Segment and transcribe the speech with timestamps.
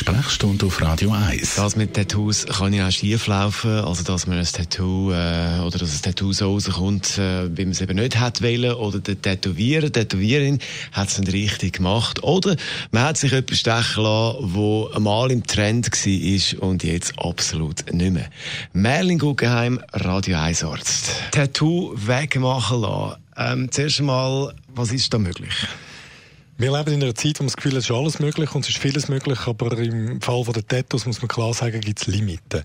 [0.00, 1.56] Sprechstunde auf Radio 1.
[1.56, 5.78] Das mit Tattoos kann ja auch schief laufen, also dass man ein Tattoo äh, oder
[5.78, 9.20] dass ein Tattoo so rauskommt, äh, wie man es eben nicht hat wollen, oder der
[9.20, 10.58] Tätowierer, Tätowierin
[10.92, 12.56] hat es nicht richtig gemacht, oder
[12.92, 18.12] man hat sich etwas stechen lassen, wo einmal im Trend war und jetzt absolut nicht
[18.12, 18.30] mehr.
[18.72, 21.10] Merlin Guggenheim, Radio 1 Arzt.
[21.30, 23.16] Tattoo wegmachen lassen.
[23.36, 25.66] Ähm, zuerst einmal, was ist da möglich?
[26.60, 28.60] Wir leben in einer Zeit, wo man das Gefühl hat, es ist alles möglich und
[28.60, 32.06] es ist vieles möglich, aber im Fall der Tattoos muss man klar sagen, gibt es
[32.06, 32.64] Limiten.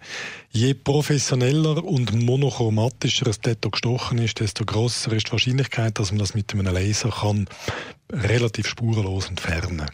[0.51, 6.19] Je professioneller und monochromatischer ein Tattoo gestochen ist, desto grösser ist die Wahrscheinlichkeit, dass man
[6.19, 7.47] das mit einem Laser kann
[8.11, 9.85] relativ spurlos entfernen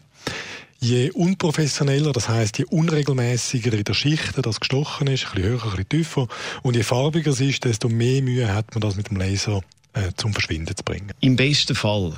[0.80, 5.64] Je unprofessioneller, das heißt je unregelmäßiger in der Schicht das gestochen ist, ein bisschen höher,
[5.64, 6.28] ein bisschen tiefer,
[6.64, 9.62] und je farbiger es ist, desto mehr Mühe hat man das mit dem Laser
[9.94, 11.12] äh, zum Verschwinden zu bringen.
[11.20, 12.18] Im besten Fall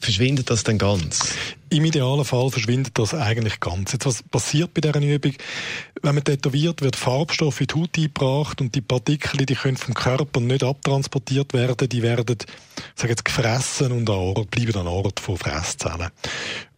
[0.00, 1.34] verschwindet das dann ganz?
[1.70, 3.92] Im idealen Fall verschwindet das eigentlich ganz.
[3.92, 5.34] Jetzt, was passiert bei dieser Übung?
[6.02, 9.94] Wenn man tätowiert, wird Farbstoff in die Haut eingebracht und die Partikel, die können vom
[9.94, 12.38] Körper nicht abtransportiert werden, die werden,
[12.94, 16.10] sag jetzt, gefressen und an Ort, bleiben an Ort von Fresszellen.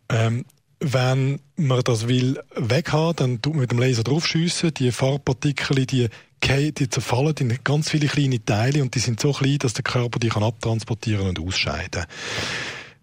[0.09, 0.45] Ähm,
[0.81, 4.73] wenn man das will weghaben, dann tut man mit dem Laser draufschiessen.
[4.75, 6.09] Die Farbpartikel, die,
[6.43, 10.19] die zerfallen in ganz viele kleine Teile und die sind so klein, dass der Körper
[10.19, 12.07] die kann abtransportieren und ausscheiden.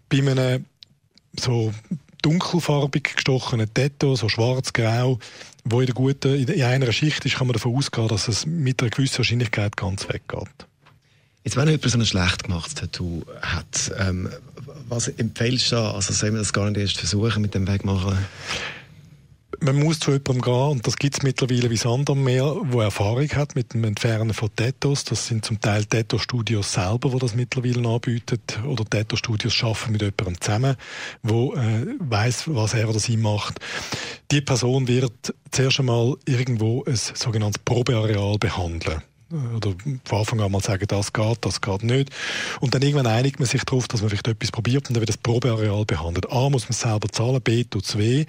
[0.08, 0.64] Bei einem
[1.38, 1.72] so
[2.22, 5.18] dunkelfarbig gestochenen Tattoo, so schwarz-grau,
[5.64, 8.82] wo in, der guten, in einer Schicht ist, kann man davon ausgehen, dass es mit
[8.82, 10.66] einer gewissen Wahrscheinlichkeit ganz weggeht.
[11.44, 14.28] Jetzt, wenn jemand so ein schlecht gemachtes Tattoo hat, ähm,
[14.88, 15.92] was empfiehlst du da?
[15.92, 18.18] Also soll man das gar nicht erst versuchen mit dem Wegmachen?
[19.60, 22.82] Man muss zu jemandem gehen, und das gibt es mittlerweile wie Sand am Meer, der
[22.82, 25.04] Erfahrung hat mit dem Entfernen von Tattoos.
[25.04, 28.40] Das sind zum Teil Tattoo-Studios selber, die das mittlerweile anbieten.
[28.66, 30.76] Oder Tattoo-Studios arbeiten mit jemandem zusammen,
[31.22, 33.60] der äh, weiß, was er oder sie macht.
[34.30, 39.74] Die Person wird zuerst einmal irgendwo ein sogenanntes Probeareal behandeln oder
[40.04, 42.10] von Anfang an mal sagen, das geht, das geht nicht.
[42.60, 45.10] Und dann irgendwann einigt man sich darauf, dass man vielleicht etwas probiert und dann wird
[45.10, 46.30] das Probeareal behandelt.
[46.30, 48.24] A, muss man selber zahlen, B, tut es weh.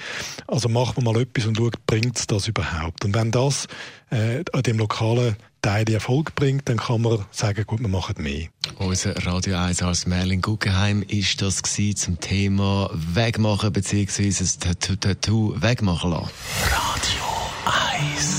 [0.47, 3.05] Also macht man mal etwas und schaut, bringt es das überhaupt.
[3.05, 3.67] Und wenn das
[4.11, 8.47] äh, an dem lokalen Teil Erfolg bringt, dann kann man sagen, gut, wir machen mehr.
[8.77, 14.29] Unser Radio 1 als Merlin Guggenheim ist das zum Thema Wegmachen bzw.
[14.29, 16.29] das Tattoo wegmachen lassen.
[16.71, 17.23] Radio
[17.65, 18.38] 1